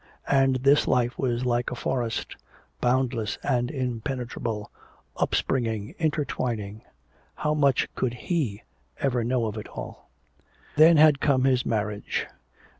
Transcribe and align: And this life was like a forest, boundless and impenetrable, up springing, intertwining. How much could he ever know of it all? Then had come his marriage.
And 0.31 0.55
this 0.55 0.87
life 0.87 1.15
was 1.19 1.45
like 1.45 1.69
a 1.69 1.75
forest, 1.75 2.35
boundless 2.79 3.37
and 3.43 3.69
impenetrable, 3.69 4.71
up 5.17 5.35
springing, 5.35 5.93
intertwining. 5.99 6.81
How 7.35 7.53
much 7.53 7.87
could 7.93 8.15
he 8.15 8.63
ever 8.99 9.23
know 9.23 9.45
of 9.45 9.59
it 9.59 9.67
all? 9.67 10.09
Then 10.75 10.97
had 10.97 11.19
come 11.21 11.43
his 11.43 11.67
marriage. 11.67 12.25